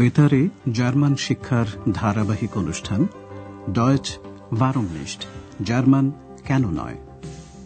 [0.00, 3.06] বেতারে জার্মান শিক্ষার ধারাবাহিক অনুষ্ঠান
[3.70, 4.18] ডয়েচ
[4.54, 5.26] ভারমনিস্ট
[5.62, 6.12] জার্মান
[6.44, 6.96] কেন নয়?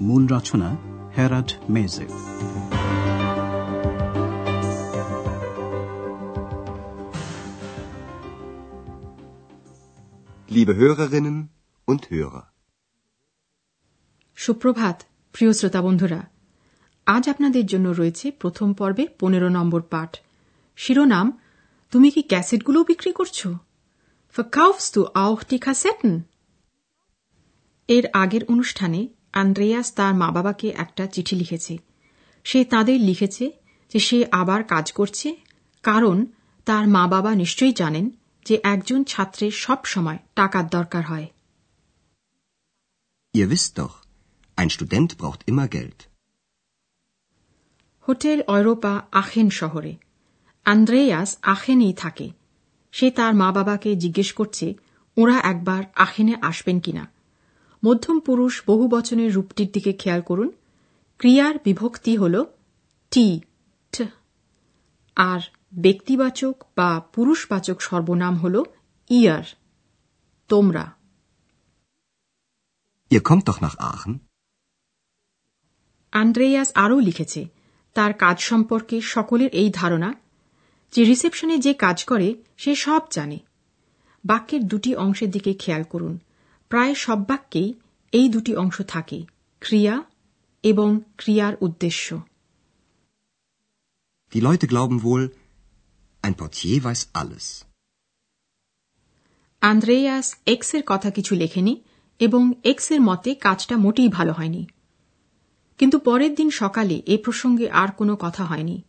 [0.00, 0.76] মূল রচনা
[1.18, 2.06] হেরাড মেজে
[10.54, 11.38] Liebe Hörerinnen
[11.88, 12.42] und Hörer.
[14.36, 16.30] সুপ্রভাত প্রিয় শ্রোতা বন্ধুরা।
[17.06, 20.16] আজ আপনাদের জন্য রয়েছে প্রথম পর্বের পনেরো নম্বর পাঠ।
[20.76, 21.38] শিরোনাম
[21.94, 23.46] তুমি কি ক্যাসেটগুলো বিক্রি করছ
[25.48, 26.20] Kassetten?
[27.88, 31.78] এর আগের অনুষ্ঠানে আন্দ্রেয়াস তার মা বাবাকে একটা চিঠি লিখেছে
[32.44, 33.50] সে তাদের লিখেছে
[33.92, 35.36] যে সে আবার কাজ করছে
[35.82, 36.26] কারণ
[36.64, 38.10] তার মা বাবা নিশ্চয়ই জানেন
[38.44, 41.26] যে একজন ছাত্রের সব সময় টাকার দরকার হয়
[43.34, 43.90] Ihr wisst doch,
[44.56, 46.02] ein Student braucht immer Geld.
[48.08, 50.03] Hotel Europa Aachen শহরে
[50.64, 52.30] আন্দ্রেয়াস আখেনেই থাকে।
[52.92, 54.74] সে তার মা বাবাকে জিজ্ঞেস করছে
[55.16, 57.08] ওরা একবার আখেনে আসবেন কিনা?
[57.84, 60.52] মধ্যম পুরুষ বহু বচনের রূপটির দিকে খেয়াল করুন।
[61.18, 62.44] ক্রিয়ার বিভক্তি হল
[63.10, 63.40] টি
[63.92, 64.02] ট
[65.16, 65.40] আর
[65.74, 68.62] ব্যক্তিবাচক বা পুরুষবাচক সর্বনাম হল
[69.10, 69.42] ইয়ার
[70.48, 70.92] তোমরা?
[76.12, 77.48] আন্দ্রেয়াস আরও লিখেছে
[77.94, 80.14] তার কাজ সম্পর্কে সকলের এই ধারণা
[80.94, 83.38] যে রিসেপশনে যে কাজ করে সে সব জানে।
[84.24, 86.18] বাক্যের দুটি অংশের দিকে খেয়াল করুন।
[86.68, 87.74] প্রায় সব বাক্যেই
[88.12, 89.22] এই দুটি অংশ থাকে
[89.60, 90.02] ক্রিয়া
[90.62, 92.20] এবং ক্রিয়ার উদ্দেশ্য।
[94.34, 95.28] Die Leute glauben wohl,
[96.22, 97.64] ein Portier weiß alles.
[99.60, 101.82] Andreas এক্সের কথা কিছু লেখেনি
[102.18, 104.66] এবং এক্সের মতে কাজটা মোটেই ভালো হয়নি।
[105.78, 108.82] কিন্তু পরের দিন সকালে এ প্রসঙ্গে আর কোনো কথা হয়নি।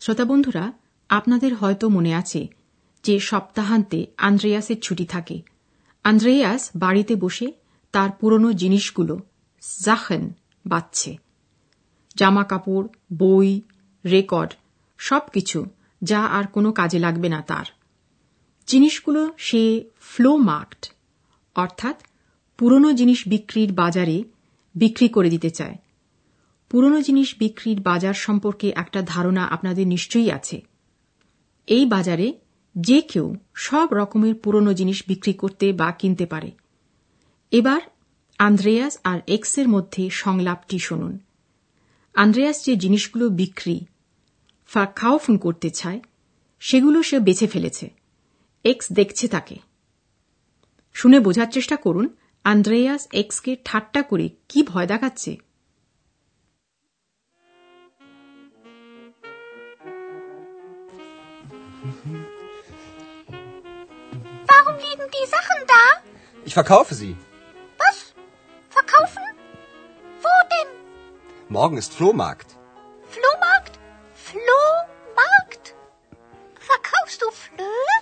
[0.00, 0.72] শ্রোতা বন্ধুরা
[1.08, 2.48] আপনাদের হয়তো মনে আছে
[3.02, 5.42] যে সপ্তাহান্তে আন্দ্রেয়াসের ছুটি থাকে।
[6.04, 7.52] আন্দ্রেয়াস বাড়িতে বসে
[7.92, 9.20] তার পুরনো জিনিসগুলো,
[9.82, 10.32] জাখেন
[10.66, 11.18] বাচ্ছে
[12.16, 12.88] জামা কাপড়
[13.18, 13.60] বই,
[14.04, 14.52] রেকর্ড,
[14.98, 15.66] সবকিছু
[16.02, 17.64] যা আর কোনো কাজে লাগবে না তার।
[18.66, 20.86] জিনিসগুলো সে ফ্লো মার্কড
[21.54, 22.02] অর্থাৎ
[22.58, 24.24] পুরনো জিনিস বিক্রির বাজারে
[24.74, 25.78] বিক্রি করে দিতে চায়।
[26.70, 30.73] পুরনো জিনিস বিক্রির বাজার সম্পর্কে একটা ধারণা আপনাদের নিশ্চয়ই আছে।
[31.66, 32.32] এই বাজারে
[32.78, 36.50] যে কেউ সব রকমের পুরনো জিনিস বিক্রি করতে বা কিনতে পারে।
[37.50, 37.80] এবার
[38.38, 41.18] আন্দ্রেয়াস আর এক্সের মধ্যে সংলাপটি শুনুন।
[42.14, 43.84] আন্দ্রেয়াস যে জিনিসগুলো বিক্রি
[44.66, 46.00] ফার্কাউফন করতে চায়,
[46.60, 47.90] সেগুলো সে বেছে ফেলেছে।
[48.64, 49.56] এক্স দেখছে তাকে।
[50.94, 52.08] শুনে বোঝার চেষ্টা করুন,
[52.44, 55.36] আন্দ্রেয়াস এক্সকে ঠাট্টা করে কি ভয় দেখাচ্ছে।
[64.51, 65.83] Warum liegen die Sachen da?
[66.45, 67.13] Ich verkaufe sie.
[67.77, 67.97] Was?
[68.77, 69.23] Verkaufen?
[70.23, 70.69] Wo denn?
[71.57, 72.49] Morgen ist Flohmarkt.
[73.15, 73.79] Flohmarkt?
[74.27, 75.65] Flohmarkt?
[76.71, 77.95] Verkaufst du Flöhe?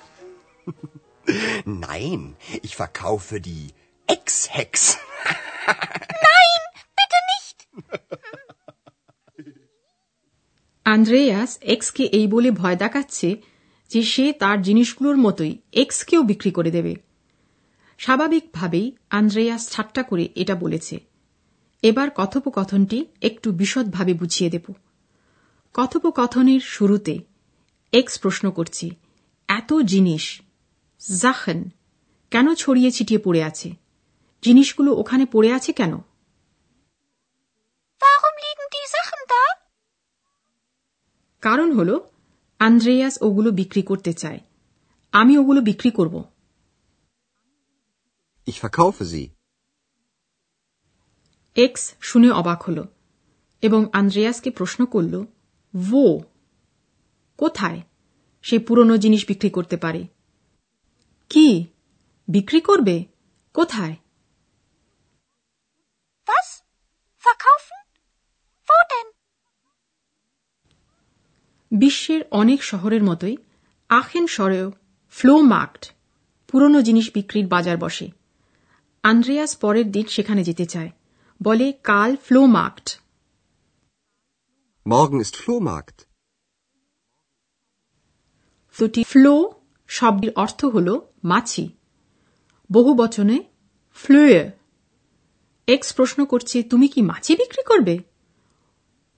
[1.65, 3.65] Nein, ich verkaufe die
[4.07, 4.97] Ex-Hex.
[6.27, 6.61] Nein,
[6.99, 7.57] bitte nicht.
[10.93, 13.27] Andreas এক্সকে এই বলে ভয় দেখাচ্ছে
[13.92, 16.94] যে সে তার জিনিসগুলোর মতোই এক্সকেও বিক্রি করে দেবে।
[17.98, 21.00] স্বাভাবিকভাবেই আন্দ্রেয়াস ঠাট্টা করে এটা বলেছে।
[21.82, 24.72] এবার কথোপকথনটি একটু বিশদভাবে বুঝিয়ে দেব।
[25.74, 27.18] কথোপকথনের শুরুতে
[27.92, 28.90] এক্স প্রশ্ন করছে
[29.48, 30.42] এত জিনিস
[31.20, 31.72] জাখেন
[32.30, 33.72] কেন ছড়িয়ে ছিটিয়ে পড়ে আছে?
[34.42, 35.98] জিনিসগুলো ওখানে পড়ে আছে কেন?
[41.40, 42.00] কারণ হল
[42.62, 44.40] আন্দ্রেয়াস ওগুলো বিক্রি করতে চায়।
[45.12, 46.24] আমি ওগুলো বিক্রি করব।
[48.46, 49.26] Ich verkaufe sie.
[51.54, 52.84] এক্স শুনে অবাক হল
[53.62, 55.24] এবং আন্দ্রেয়াসকে প্রশ্ন করল
[55.76, 56.20] ভো
[57.38, 57.82] কোথায়?
[58.42, 60.06] সে পুরনো জিনিস বিক্রি করতে পারে।
[61.30, 61.66] কি?
[62.28, 63.04] বিক্রি করবে?
[63.54, 63.96] কোথায়
[66.26, 66.62] Was?
[67.24, 67.82] Verkaufen?
[68.68, 69.12] Wo denn?
[71.72, 73.36] বিশ্বের অনেক শহরের মতোই
[73.88, 74.72] আখেন শহরেও
[75.10, 75.90] ফ্লো মার্কড
[76.48, 78.08] পুরনো জিনিস বিক্রির বাজার বসে।
[79.02, 80.90] আন্দ্রেয়াস পরের দিন সেখানে যেতে চায়।
[81.42, 83.02] বলে কাল ফ্লো মার্কড
[84.86, 86.02] Morgen ist Flohmarkt.
[88.78, 89.52] দুটি ফ্লো
[89.88, 91.68] শব্দের অর্থ হল মাছি।
[92.72, 93.44] বহু বচনে
[93.94, 94.50] ফ্লুয়ে।
[95.66, 97.98] এক্স প্রশ্ন করছে তুমি কি মাছি বিক্রি করবে?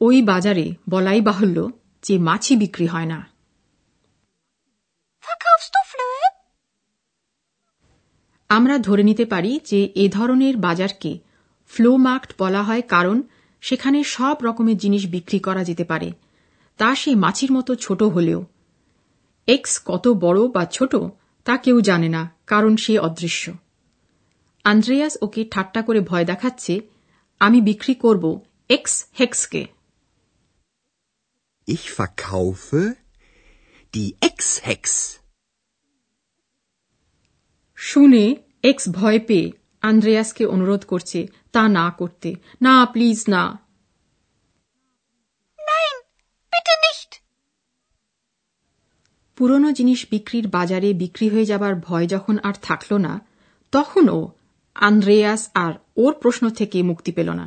[0.01, 1.71] ওই বাজারে বলাই বাহুল্য।
[2.05, 3.21] যে মাছি বিক্রি হয় না।
[8.49, 11.19] আমরা ধরে নিতে পারি যে এ ধরনের বাজারকে
[11.67, 13.23] ফ্লো মার্কট বলা হয় কারণ
[13.61, 16.13] সেখানে সব রকমের জিনিস বিক্রি করা যেতে পারে।
[16.79, 18.45] তা সে মাছির মতো ছোট হলেও।
[19.47, 20.97] এক্স কত বড় বা ছোট
[21.45, 23.53] তা কেউ জানে না কারণ সে অদৃশ্য।
[24.65, 26.81] আন্দ্রেয়াস ওকে ঠাট্টা করে ভয় দেখাচ্ছে
[27.41, 29.67] আমি বিক্রি করব এক্স হেক্সকে
[31.69, 32.83] Ich verkaufe
[33.95, 34.85] die Ex-Hex.
[37.79, 38.25] শুনে
[38.63, 39.47] এক্স ভয় পেয়ে
[39.83, 41.21] আন্দ্রেয়াসকে অনুরোধ করছে
[41.53, 42.31] তা না করতে
[42.63, 43.43] না প্লিজ না
[45.59, 45.97] Nein,
[46.53, 47.11] bitte nicht.
[49.39, 53.13] পুরনো জিনিস বিক্রির বাজারে বিক্রি হয়ে যাবার ভয় যখন আর থাকল না
[53.73, 54.21] তখন ও
[54.77, 57.47] আন্দ্রেয়াস আর ওর প্রশ্ন থেকে মুক্তি পেল না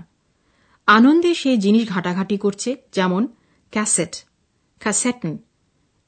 [0.88, 3.24] আনন্দে সে জিনিস ঘাটাঘাটি করছে যেমন
[3.72, 4.16] ক্যাসেট
[4.80, 5.38] ক্যাসেটন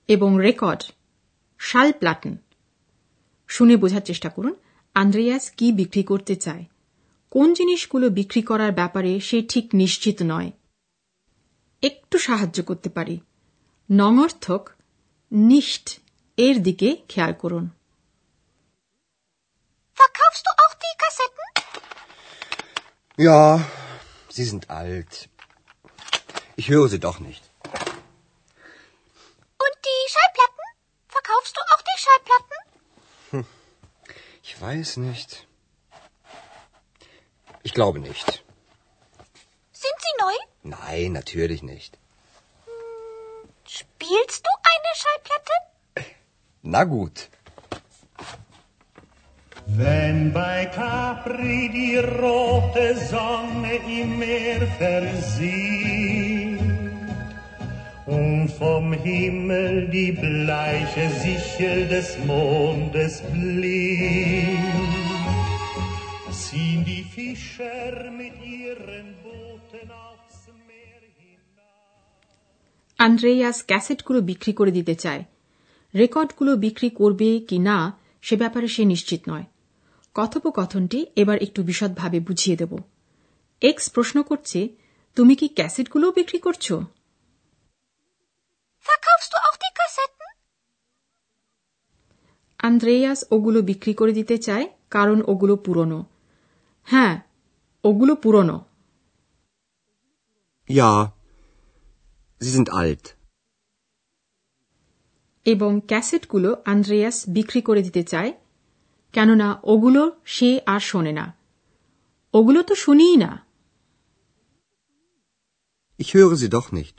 [0.08, 0.84] এবং রেকর্ড
[1.60, 2.38] শাল প্লাটন
[3.48, 4.56] শুনে বোঝার চেষ্টা করুন
[4.94, 6.66] আন্দ্রেয়াস কি বিক্রি করতে চায়?
[7.30, 10.52] কোন জিনিসগুলো বিক্রি করার ব্যাপারে সে ঠিক নিশ্চিত নয়?
[11.82, 13.20] একটু সাহায্য করতে পারি।
[13.92, 14.70] নঙর্থক
[15.32, 16.00] নিষ্ঠ
[16.38, 17.70] এর দিকে খেয়াল করুন।
[19.98, 21.74] Verkaufst du auch die Kassetten?
[23.26, 23.60] Ja,
[24.32, 25.39] Sie sind alt.
[26.60, 27.44] Ich höre Sie doch nicht.
[29.66, 30.66] Und die Schallplatten?
[31.08, 32.58] Verkaufst du auch die Schallplatten?
[34.44, 35.48] Ich weiß nicht.
[37.64, 38.44] Ich glaube nicht.
[39.72, 40.36] Sind sie neu?
[40.64, 41.98] Nein, natürlich nicht.
[43.66, 45.56] Spielst du eine Schallplatte?
[46.62, 47.30] Na gut.
[49.66, 56.39] Wenn bei Capri die rote Sonne im Meer versieht
[58.10, 64.80] und vom Himmel die bleiche Sichel des Mondes blinkt,
[66.32, 72.26] ziehen die Fischer mit ihren Booten aufs Meer hinaus.
[72.98, 75.24] Andreas ক্যাসেটগুলো বিক্রি করে দিতে চায়।
[75.96, 79.44] রেকর্ডগুলো বিক্রি করবে কি না সে ব্যাপারে সে নিশ্চিত নয়।
[80.14, 82.78] কথোপকথনটি এবার একটু বিশদভাবে বুঝিয়ে দেব।
[83.62, 84.68] এক্স প্রশ্ন করছে
[85.16, 86.74] তুমি কি ক্যাসেটগুলো বিক্রি করছ?
[88.86, 90.28] Verkaufst du auch die Kassetten?
[92.60, 96.00] Andreas ওগুলো বিক্রি করে দিতে চায় কারণ ওগুলো পুরনো
[96.88, 97.14] হ্যাঁ
[97.84, 98.58] ওগুলো পুরনো
[100.70, 100.92] Ja,
[102.42, 103.06] Sie sind alt.
[105.46, 108.32] এবং ক্যাসেটগুলো আন্দ্রেয়াস বিক্রি করে দিতে চায়
[109.14, 110.02] কেননা ওগুলো
[110.36, 111.26] সে আর শোনে না
[112.34, 113.32] ওগুলো তো শুনিই না
[116.00, 116.98] Ich höre Sie doch nicht.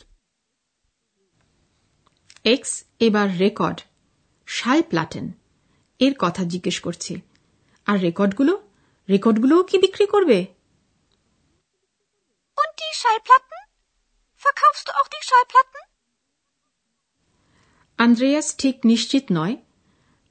[2.44, 3.78] X এবার রেকর্ড
[4.48, 5.26] সাই প্লাটেন
[6.00, 7.12] এর কথা জিজ্ঞেস করছে
[7.86, 8.54] আর রেকর্ডগুলো
[9.08, 10.38] রেকর্ডগুলোও কি বিক্রি করবে
[12.58, 13.58] Und die Schallplatten?
[14.42, 15.80] Verkaufst du auch die Schallplatten?
[17.98, 19.54] Andreas ঠিক নিশ্চিত নয়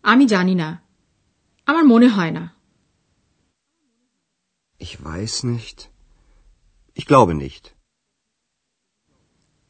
[0.03, 0.69] আমি জানি না
[1.67, 2.43] আমার মনে হয় না
[4.81, 5.77] Ich weiß nicht.
[6.97, 7.63] Ich glaube nicht.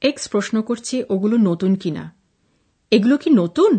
[0.01, 2.03] X প্রশ্ন করছে ওগুলো নতুন কিনা
[2.91, 3.71] এগুলো কি নতুন?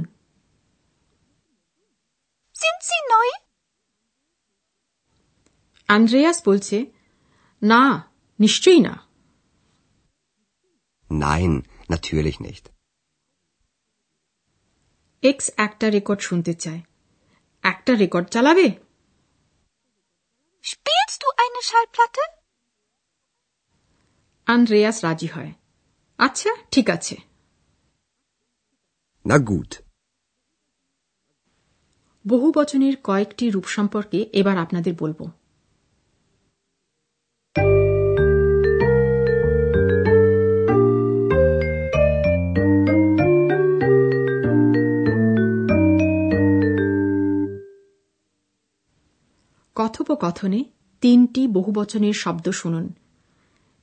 [2.52, 3.40] Sind sie
[5.88, 6.86] আন্দ্রেয়াস বলছে
[7.62, 9.06] না নিশ্চয়ই না।
[11.10, 12.68] Nein, natürlich nicht.
[15.22, 16.80] এক্স একটা রেকর্ড শুনতে চায়।
[17.62, 18.64] একটা রেকর্ড চালাবে?
[20.62, 22.40] Spielst du eine Schallplatte?
[24.46, 25.52] Andreas রাজি হয়।
[26.18, 27.29] আচ্ছা ঠিক আছে।
[29.28, 29.74] Na gut.
[32.28, 35.30] বহু বচনের কয়েকটি রূপ সম্পর্কে এবার আপনাদের বলব।
[49.74, 50.64] কথোপকথনে
[51.00, 52.92] তিনটি বহুবচনের শব্দ শুনুন।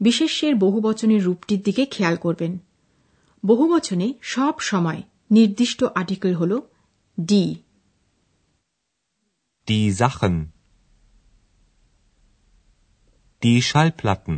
[0.01, 2.57] বিশেষ্যের বহুবচনের রূপটির দিকে খেয়াল করবেন।
[3.45, 6.53] বহুবচনে সব সময় নির্দিষ্ট আর্টিকেল হল
[7.17, 7.43] ডি
[9.67, 10.35] Die Sachen.
[13.41, 14.35] Die Schallplatten.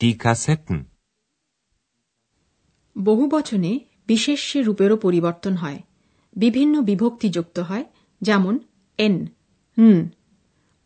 [0.00, 0.78] Die Kassetten.
[2.96, 3.72] বহুবচনে
[4.08, 5.80] বিশেষ্যে রূপেরও পরিবর্তন হয়
[6.36, 7.84] বিভিন্ন বিভক্তি যুক্ত হয়
[8.22, 8.54] যেমন
[8.98, 9.14] এন
[9.78, 9.98] হুম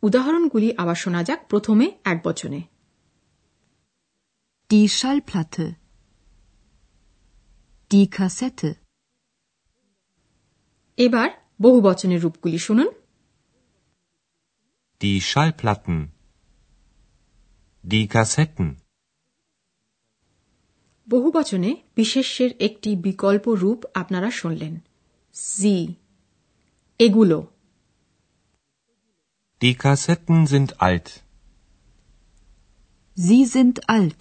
[0.03, 2.61] উদাহরণগুলি আবার শোনা যাক প্রথমে এক বচনে
[4.71, 5.67] Die Schallplatte.
[7.91, 8.71] Die Kassette.
[10.99, 11.29] এবার
[11.63, 12.89] বহু বচনের রূপগুলি শুনুন
[15.01, 15.99] Die Schallplatten.
[17.85, 18.69] Die Kassetten.
[21.09, 24.75] বহু বচনে বিশেষ্যের একটি বিকল্প রূপ আপনারা শুনলেন
[25.59, 25.77] জি
[27.01, 27.39] এগুলো
[29.61, 31.09] Die Kassetten sind alt.
[33.17, 34.21] Sie sind alt.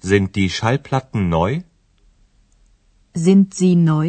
[0.00, 1.52] Sind die Schallplatten neu?
[3.14, 4.08] Sind sie neu?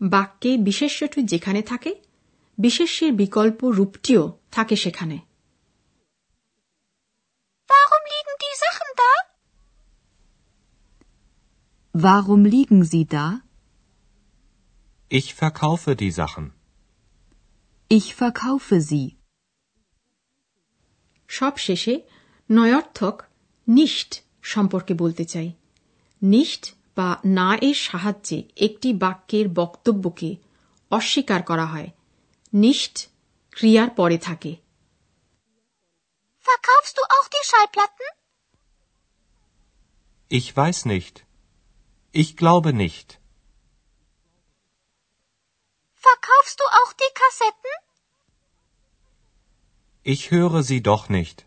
[0.00, 1.92] বাক্যে বিশেষ্যটি যেখানে থাকে
[2.58, 5.18] বিশেষ্যের বিকল্প রূপটিও থাকে সেখানে
[7.70, 9.10] Warum liegen die Sachen da?
[11.94, 13.26] Warum liegen sie da?
[15.18, 16.46] Ich verkaufe die Sachen.
[17.90, 19.08] Ich verkaufe sie.
[21.28, 21.94] সব শেষে
[22.50, 23.16] নয়ার্থক
[23.68, 24.10] নিষ্ঠ
[24.42, 25.50] সম্পর্কে বলতে চাই
[26.22, 26.62] নিষ্ঠ
[26.96, 30.30] বা না এর সাহায্যে একটি বাক্যের বক্তব্যকে
[30.90, 31.90] অস্বীকার করা হয়
[32.54, 32.96] নিষ্ঠ
[33.52, 34.52] ক্রিয়ার পরে থাকে
[36.46, 38.06] Verkaufst du auch die Schallplatten?
[40.30, 41.14] Ich weiß nicht.
[42.14, 43.08] Ich glaube nicht.
[46.02, 47.72] Verkaufst du auch die Kassetten?
[50.06, 51.45] Ich höre sie doch nicht.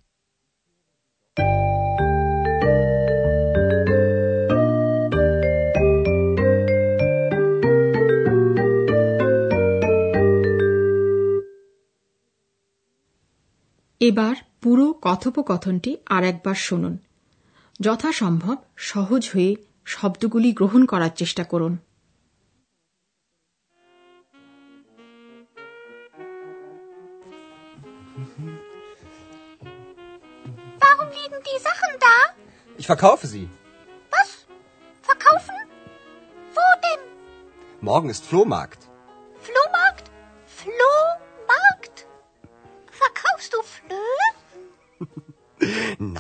[14.01, 16.95] এবার পুরো কথোপকথনটি আর একবার শুনুন।
[17.81, 21.79] যথাসম্ভব সহজ হয়ে শব্দগুলি গ্রহণ করার চেষ্টা করুন।
[37.83, 38.90] Morgen ist Flohmarkt.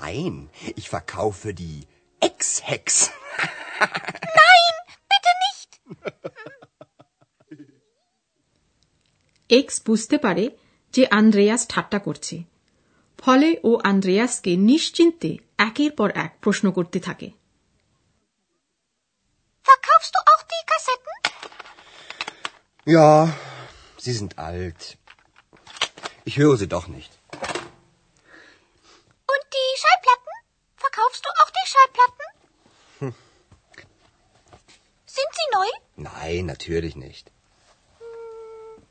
[0.09, 1.87] Nein, ich verkaufe die
[2.21, 2.85] Ex-Hex.
[4.41, 4.73] Nein,
[5.11, 5.69] bitte nicht.
[9.49, 10.45] Ex বুঝতে পারে
[10.93, 12.35] যে আন্দ্রেয়াস ঠাট্টা করছে
[13.19, 15.31] ফলে ও আন্দ্রেয়াসকে নিশ্চিন্তে
[15.67, 17.27] একের পর এক প্রশ্ন করতে থাকে
[19.65, 21.15] Verkaufst du auch die Kassetten?
[22.87, 23.09] Ja,
[24.03, 24.81] sie sind alt.
[26.29, 27.11] Ich höre sie doch nicht.
[36.30, 37.32] Nein, natürlich nicht.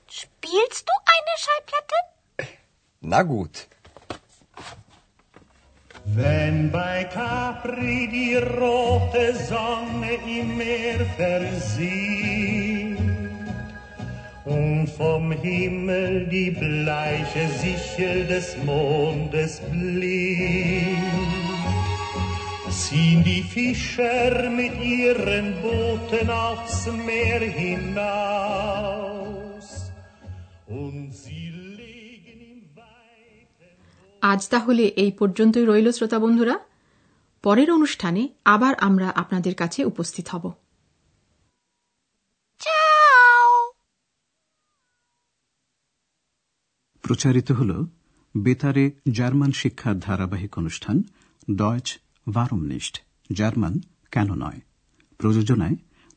[0.10, 2.00] Spielst du eine Schallplatte?
[3.00, 3.68] Na gut.
[6.04, 12.98] Wenn bei Capri die rote Sonne im Meer versieht
[14.44, 21.49] und vom Himmel die bleiche Sichel des Mondes blinkt,
[22.84, 29.68] ziehen die Fischer mit ihren Booten aufs Meer hinaus.
[30.82, 31.46] Und sie
[31.80, 33.76] legen im weiten
[34.22, 36.60] আজ তাহলে এই পর্যন্তই রইল শ্রোতা বন্ধুরা।
[37.44, 40.52] পরের অনুষ্ঠানে আবার আমরা আপনাদের কাছে উপস্থিত হব।
[42.60, 43.74] Ciao.
[47.04, 47.86] প্রচারিত হল
[48.38, 51.04] বেতারে জার্মান শিক্ষার ধারাবাহিক অনুষ্ঠান
[51.56, 52.00] ডয়েচ
[52.32, 52.96] ভারমনিষ্ঠ
[53.32, 53.74] জার্মান
[54.12, 54.60] কেন নয়?
[55.18, 55.76] প্রযোজনায়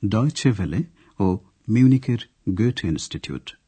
[0.08, 0.80] ডয়চে ভেলে
[1.18, 1.38] ও
[1.68, 2.18] মিউনিকের
[2.58, 3.61] গেট ইনস্টিটিউট